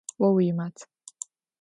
Vo 0.21 0.29
vuimat. 0.37 0.75